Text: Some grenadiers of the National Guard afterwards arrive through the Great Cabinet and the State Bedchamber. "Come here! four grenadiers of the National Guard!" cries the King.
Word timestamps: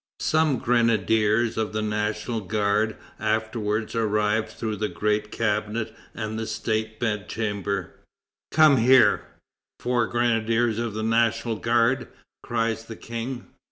Some 0.21 0.57
grenadiers 0.57 1.57
of 1.57 1.73
the 1.73 1.83
National 1.83 2.41
Guard 2.41 2.97
afterwards 3.19 3.93
arrive 3.93 4.49
through 4.49 4.77
the 4.77 4.89
Great 4.89 5.31
Cabinet 5.31 5.95
and 6.15 6.39
the 6.39 6.47
State 6.47 6.99
Bedchamber. 6.99 7.93
"Come 8.51 8.77
here! 8.77 9.21
four 9.79 10.07
grenadiers 10.07 10.79
of 10.79 10.95
the 10.95 11.03
National 11.03 11.55
Guard!" 11.57 12.07
cries 12.41 12.85
the 12.85 12.95
King. 12.95 13.45